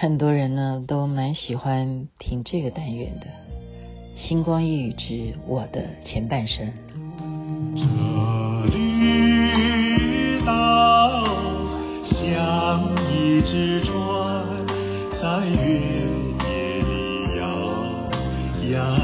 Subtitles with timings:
[0.00, 3.26] 很多人呢都蛮喜欢听这个单元的
[4.28, 6.66] 《星光夜雨之我的前半生》。
[7.74, 7.82] 这
[8.74, 11.22] 绿岛
[12.06, 12.80] 像
[13.12, 13.92] 一只船，
[15.20, 15.54] 在原
[16.48, 17.44] 野里摇
[18.72, 18.99] 摇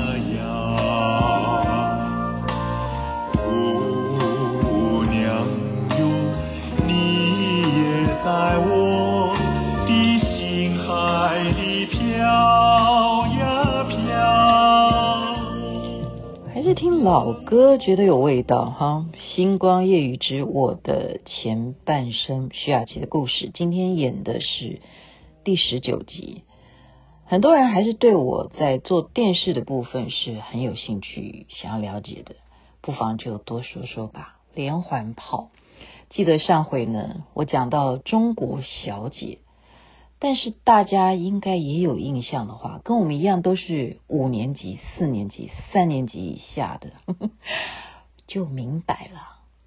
[17.18, 19.06] 老歌觉得有味道哈。
[19.14, 24.82] 星光夜雨之我的前半生，徐雅琪的故事，今天演的是
[25.42, 26.42] 第十九集。
[27.24, 32.34] 很多人还是对我在做电视的部分是很有兴趣，想要了解的，
[32.82, 34.36] 不妨就多说说吧。
[34.54, 35.48] 连环炮，
[36.10, 39.38] 记得上回呢，我讲到中国小姐。
[40.18, 47.30] 但是大家应该也有印象的话，跟我们一样都是五年级、四年级、三年级以下的，呵呵，
[48.26, 49.20] 就明白了。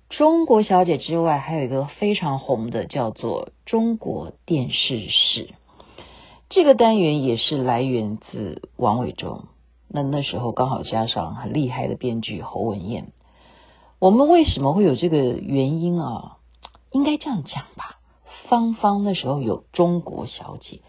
[0.10, 5.46] 中国小姐之外，还有一个非常红的，叫做《中国电视史》。
[6.50, 9.46] 这个单元也是来源自王伟忠。
[9.88, 13.12] 那那时候刚好加上很厉害的编剧侯文燕。
[14.00, 16.38] 我们为什么会有这个原因啊？
[16.92, 17.99] 应该这样讲吧。
[18.50, 20.82] 芳芳那时候有中国小姐，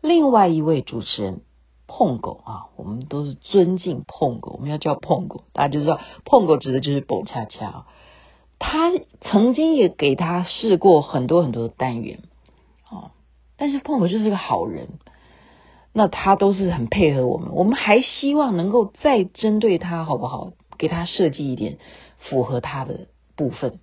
[0.00, 1.42] 另外一位主持人
[1.86, 7.84] 碰狗啊，我们都是尊敬碰狗，我们要叫碰狗，大家就知道碰狗指的就是蹦恰恰。
[8.58, 8.90] 他
[9.20, 12.20] 曾经也给他试过很多很多的单元
[12.88, 13.12] 啊，
[13.58, 14.88] 但是碰狗就是个好人，
[15.92, 21.76] 那他都是很配合我们，我们还希望能够再针对他好不好，给他设计一点
[22.16, 23.80] 符合他的部分。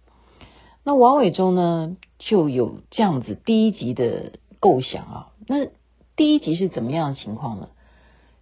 [0.89, 5.27] 那王伟忠呢，就有这样子第一集的构想啊。
[5.47, 5.67] 那
[6.15, 7.69] 第一集是怎么样的情况呢？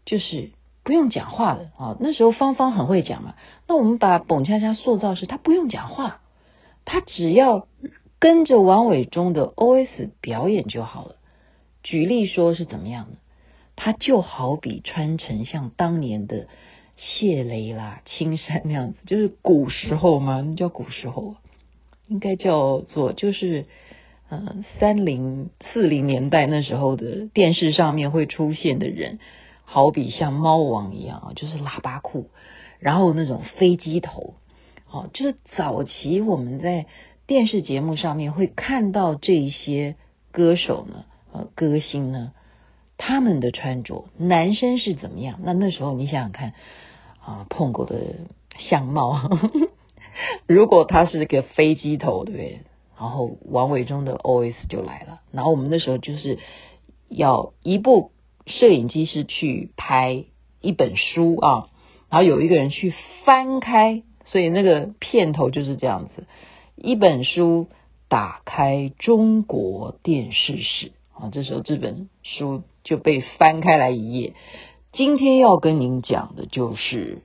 [0.05, 0.51] 就是
[0.85, 1.97] 不用讲话的啊。
[1.99, 3.35] 那时候芳芳很会讲嘛。
[3.67, 6.21] 那我们把董恰恰塑造是，他不用讲话，
[6.85, 7.67] 他只要
[8.17, 11.17] 跟着王伟忠的 OS 表演就好了。
[11.83, 13.17] 举例说是怎么样的？
[13.75, 16.47] 他就好比穿成像当年的
[16.95, 21.35] 谢雷啦、青山那样子，就是古时候嘛，那叫古时候。
[22.07, 23.65] 应该叫做就是，
[24.29, 29.19] 呃，三零四零年代那时候的电视上面会出现的人，
[29.65, 32.29] 好比像猫王一样啊，就是喇叭裤，
[32.79, 34.35] 然后那种飞机头，
[34.85, 36.85] 好，就是早期我们在
[37.25, 39.95] 电视节目上面会看到这些
[40.31, 42.31] 歌手呢，呃，歌星呢，
[42.97, 45.39] 他们的穿着，男生是怎么样？
[45.43, 46.53] 那那时候你想想看
[47.19, 47.97] 啊，碰过的
[48.57, 49.29] 相貌。
[50.47, 52.61] 如果他是个飞机头，对不对？
[52.99, 55.21] 然后王伟忠的 OS 就来了。
[55.31, 56.39] 然后我们那时候就是
[57.07, 58.11] 要一部
[58.47, 60.25] 摄影机是去拍
[60.61, 61.69] 一本书啊，
[62.09, 66.25] 然后有一个人去翻开，所以那个片头就是这样子：
[66.75, 67.67] 一本书
[68.09, 71.29] 打开中国电视史啊。
[71.31, 74.33] 这时候这本书就被翻开来一页。
[74.91, 77.21] 今天要跟您讲的就是。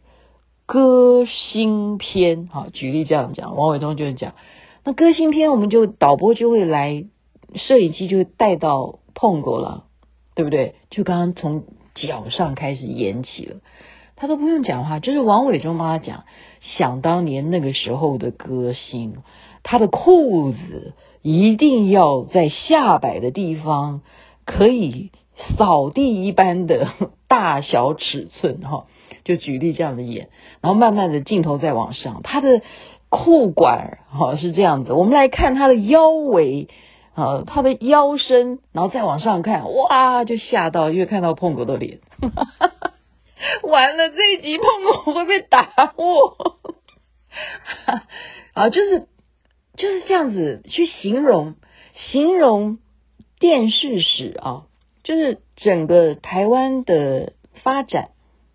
[0.72, 4.32] 歌星篇，好，举例这样讲，王伟忠就是讲，
[4.84, 7.04] 那歌星篇我们就导播就会来，
[7.56, 9.84] 摄影机就会带到碰过了，
[10.34, 10.76] 对不对？
[10.88, 13.56] 就刚刚从脚上开始演起了，
[14.16, 16.24] 他都不用讲话，就是王伟忠帮他讲，
[16.62, 19.16] 想当年那个时候的歌星，
[19.62, 24.00] 他的裤子一定要在下摆的地方
[24.46, 25.10] 可以
[25.58, 26.88] 扫地一般的
[27.28, 28.86] 大小尺寸，哈。
[29.24, 30.28] 就举例这样子演，
[30.60, 32.62] 然后慢慢的镜头再往上，他的
[33.08, 36.68] 裤管哈是这样子，我们来看他的腰围
[37.14, 42.00] 啊，他的腰身，然后再往上看，哇，就吓到，因为看到碰狗的脸，
[43.62, 46.58] 完了这一集碰狗会被打我，
[48.54, 49.06] 啊，就是
[49.76, 51.54] 就是这样子去形容
[51.94, 52.78] 形容
[53.38, 54.62] 电视史啊，
[55.02, 58.08] 就是整个台湾的发展。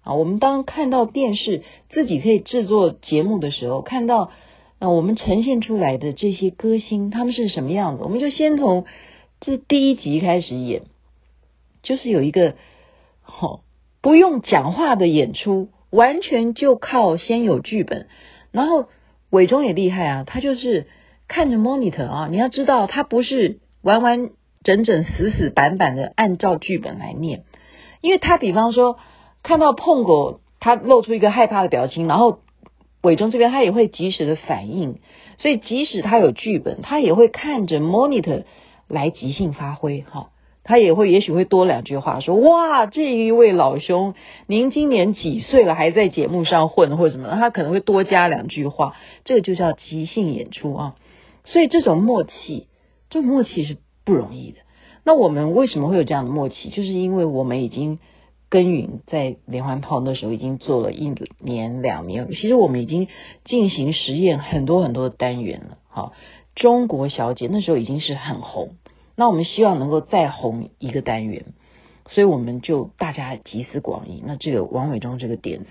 [0.08, 4.32] 啊，我们当看到电视自己可以制作节目的时候，看到
[4.80, 8.04] 啊，我们呈现出来的这些歌星，他们是什么样子？
[8.04, 8.86] 我们就先从
[9.42, 10.84] 这第一集开始演，
[11.84, 12.56] 就是有一个
[13.22, 13.64] 好
[14.02, 18.08] 不用讲话的演出，完全就靠先有剧本。
[18.54, 18.86] 然后
[19.30, 20.88] 伟忠也厉害啊，他就是
[21.28, 24.30] 看着 monitor 啊，你要知道他不是完完
[24.64, 27.44] 整整死死板板的按照剧本来念，
[28.00, 28.98] 因为他比方说。
[29.48, 32.40] 看到碰狗，他露出一个害怕的表情，然后
[33.02, 35.00] 伟忠这边他也会及时的反应，
[35.38, 38.44] 所以即使他有剧本，他也会看着 monitor
[38.90, 40.32] 来即兴发挥哈。
[40.66, 44.16] 他也会也许会多两句话说，哇，这一位老兄，
[44.48, 47.30] 您今年几岁了，还在节目上混或者什么？
[47.30, 50.96] 他可能会多加两句话，这个就叫即兴演出啊。
[51.46, 52.68] 所以这种默契，
[53.10, 54.58] 这种默契是不容易的。
[55.06, 56.68] 那我们为什么会有这样的默契？
[56.68, 58.00] 就是因为我们已经
[58.50, 63.08] 耕耘在连环炮那时候已经做了一年两年，其实我们已经
[63.44, 65.78] 进行实验很多很多单元了。
[65.90, 66.14] 好，
[66.56, 68.72] 中国小姐那时候已经是很红，
[69.16, 71.46] 那我们希望能够再红一个单元，
[72.10, 74.24] 所以我们就大家集思广益。
[74.26, 75.66] 那这个王伟忠这个点子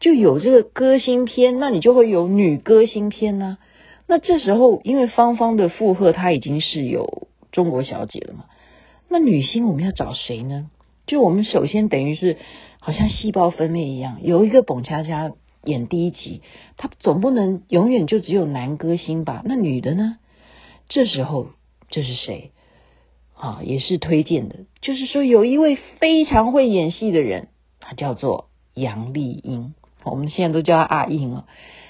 [0.00, 3.58] 就有这个歌星篇，那你就会有女歌星篇呢、
[4.06, 8.46] 那这时候因为芳芳的负荷，她已经是有中国小姐了嘛。
[9.08, 10.70] 那女星我们要找谁呢？
[11.06, 12.36] 就我们首先等于是
[12.80, 15.32] 好像细胞分裂一样，有一个澎恰恰
[15.64, 16.42] 演第一集，
[16.76, 19.42] 他总不能永远就只有男歌星吧？
[19.44, 20.18] 那女的呢？
[20.88, 21.48] 这时候
[21.90, 22.52] 这是谁？
[23.34, 27.48] 啊，也是推荐的，就是说有一位非常会演戏的人，
[27.80, 29.74] 他叫做杨丽英，
[30.04, 31.46] 我们现在都叫她阿英啊。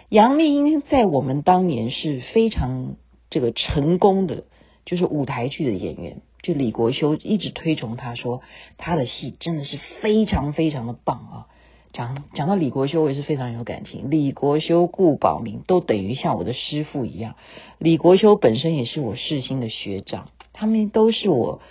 [0.09, 2.97] 杨丽英在我们当年是非常
[3.31, 4.45] 这个成功的，
[4.85, 6.23] 就是舞台剧的演员。
[6.43, 8.43] 就李国修一直推崇他，说
[8.77, 11.47] 他的戏真的是非常非常的棒啊！
[11.93, 14.11] 讲讲到李国修，我也是非常有感情。
[14.11, 17.37] 李国修、顾宝明都等于像我的师傅一样。
[17.79, 21.63] 李国修本身也是我世新的学长，他们都是我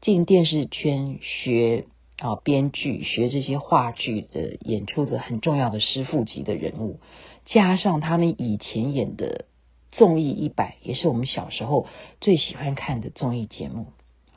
[0.00, 1.84] 进电视圈学
[2.18, 6.98] 啊编剧、学这些话剧的演出的很重要的师傅级的人物。
[7.46, 9.44] 加上他们以前演的
[9.92, 11.86] 综艺一百，也是我们小时候
[12.20, 13.86] 最喜欢看的综艺节目。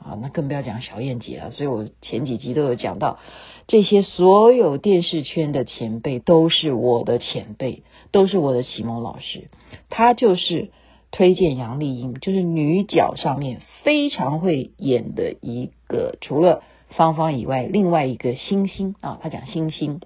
[0.04, 1.50] 啊，那更不要讲小燕姐了。
[1.52, 3.18] 所以我前几集都有讲到，
[3.66, 9.48] 这些所有电视圈的前辈都是我的前辈，都是我的启蒙老师。
[9.88, 10.70] 他就是
[11.10, 19.18] 推荐杨丽英，就是女角上面非常会演的一个，除了芳芳以外，另外一个星星啊。
[19.22, 20.00] 他讲星星。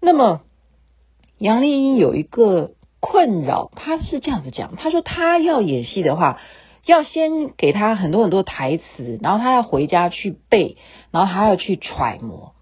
[0.00, 0.42] 那么
[1.38, 6.38] 杨丽英有一个困扰，他是这样子讲，他说他要演戏的话。
[6.86, 10.76] 要先给他很多很多台词，然后他要回家去背，
[11.10, 12.54] 然后他要去揣摩。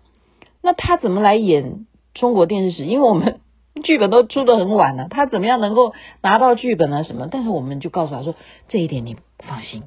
[0.62, 2.84] 那他怎么来演中国电视史？
[2.86, 3.40] 因为我们
[3.82, 5.92] 剧本都出的很晚了，他怎么样能够
[6.22, 7.28] 拿到剧本啊什么？
[7.30, 8.34] 但是我们就告诉他说，
[8.68, 9.82] 这一点你放心，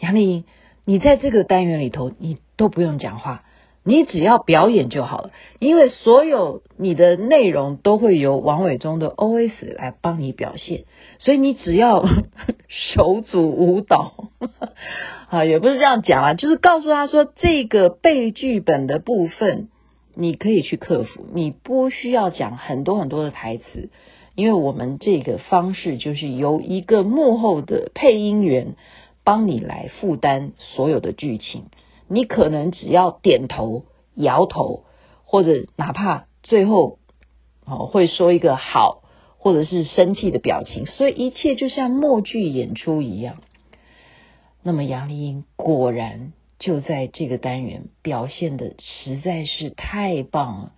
[0.00, 0.44] 杨丽英，
[0.84, 3.44] 你在这个单元里头，你都不用讲话。
[3.88, 5.30] 你只要表演就好了，
[5.60, 10.86] 因为所有你的内容都会由王伟忠的 OS 来帮你表现，
[11.20, 12.04] 所以你只要
[12.68, 14.30] 手组舞蹈。
[15.30, 19.68] 啊，也不是这样讲啊，就是告诉他说，这个背剧本的部分
[20.16, 23.90] 你可以去克服，你不需要讲很多很多的台词，
[24.34, 28.74] 因为我们这个方式就是由一个幕后的配音员
[29.22, 31.66] 帮你来负担所有的剧情。
[32.08, 34.84] 你可能只要点头、摇头，
[35.24, 36.98] 或者哪怕最后
[37.64, 39.02] 哦会说一个好，
[39.38, 43.36] 或者是生气的表情，所以一切就像默剧演出一样。
[44.62, 50.72] 那么杨丽英果然就在这个单元表现的实在是太棒了！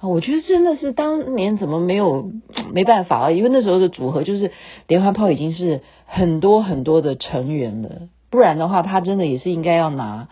[0.00, 2.30] 我觉得真的是当年怎么没有
[2.72, 3.30] 没办法啊？
[3.30, 4.52] 因为那时候的组合就是
[4.86, 10.28] 连环炮已经是很多很多的成员了，不然的话他真的也是应该要拿。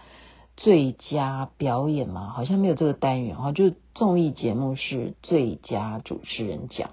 [0.56, 6.92] 最佳表演嘛，好像没有这个单元哈，就综艺节目是最佳主持人奖，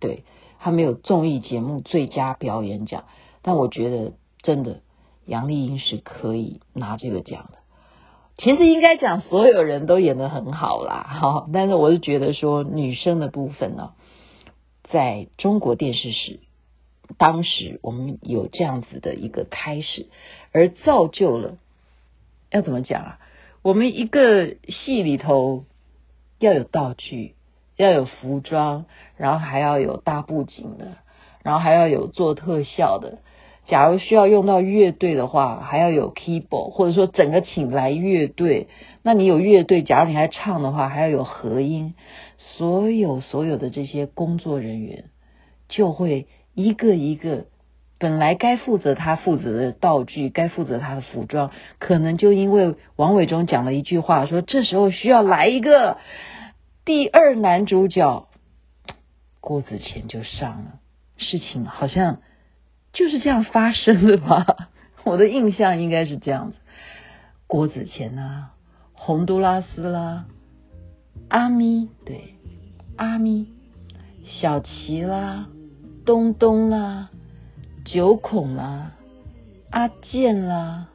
[0.00, 0.24] 对，
[0.58, 3.04] 他没有综艺节目最佳表演奖，
[3.42, 4.80] 但我觉得真的
[5.24, 7.58] 杨丽英是可以拿这个奖的。
[8.38, 13.92] 其实应该讲所有人都演得很好啦，哈，但是我是觉得说女生的部分呢，
[14.90, 16.40] 在中国电视史，
[17.18, 20.08] 当时我们有这样子的一个开始，
[20.50, 21.56] 而造就了。
[22.50, 23.18] 要怎么讲啊？
[23.62, 25.64] 我们一个戏里头
[26.38, 27.34] 要有道具，
[27.76, 28.84] 要有服装，
[29.16, 30.98] 然后还要有大布景的，
[31.42, 33.18] 然后还要有做特效的。
[33.66, 38.68] 假如需要用到乐队的话，还要有 keyboard，或者说整个请来乐队。
[39.02, 41.94] 那你有乐队，假如你还唱的话，还要有和音。
[42.38, 45.06] 所有所有的这些工作人员
[45.68, 47.46] 就会一个一个。
[47.98, 55.96] 本来该负责他负责的道具，该负责他的服装，可能就因为王伟忠讲了一句话，说这时候需要来一个
[56.84, 58.28] 第二男主角，
[59.40, 60.80] 郭子乾就上了。
[61.16, 62.20] 事情好像
[62.92, 64.68] 就是这样发生的吧？
[65.04, 66.58] 我的印象应该是这样子。
[67.46, 68.50] 郭子乾啊，
[68.92, 70.26] 洪都拉斯啦，
[71.28, 72.34] 阿咪对，
[72.96, 73.46] 阿咪，
[74.24, 75.46] 小琪啦，
[76.04, 77.08] 东东啦。
[77.86, 78.96] 九孔啦，
[79.70, 80.88] 阿健啦，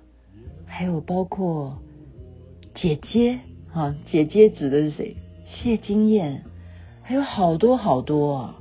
[0.66, 1.78] 还有包括
[2.76, 3.40] 姐姐
[3.74, 5.16] 啊，姐姐指的是谁？
[5.46, 6.44] 谢金燕，
[7.02, 8.56] 还有好多好多啊！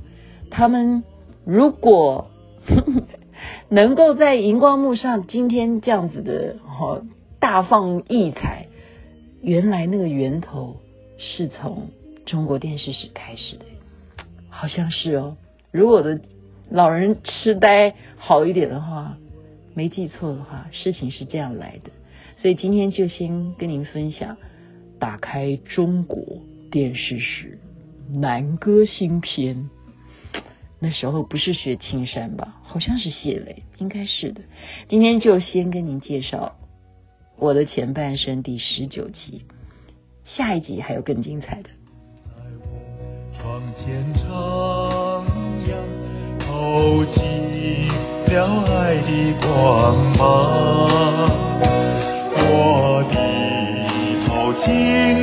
[0.48, 1.02] 他们
[1.44, 2.30] 如果
[3.68, 7.02] 能够在荧光幕上今天这样子的哈
[7.40, 8.68] 大放异彩，
[9.42, 10.76] 原来那个源头
[11.18, 11.88] 是从
[12.26, 13.64] 中国电视史开始的，
[14.48, 15.36] 好像是哦。
[15.72, 16.20] 如果的
[16.70, 19.18] 老人痴呆好一点的话，
[19.74, 21.90] 没记错的话，事情是这样来的。
[22.38, 24.36] 所以今天就先跟您分享，
[24.98, 26.22] 打开中国
[26.70, 27.58] 电视史
[28.12, 29.68] 南歌新篇。
[30.78, 32.56] 那时候不是学青山吧？
[32.62, 34.40] 好像是谢磊，应该是的。
[34.88, 36.56] 今天就先跟您介绍
[37.36, 39.44] 我的前半生第十九集，
[40.24, 41.68] 下一集还有更精彩的。
[42.24, 44.59] 在我窗前唱
[49.34, 51.30] 光芒，
[52.36, 53.16] 我低
[54.26, 55.19] 头静。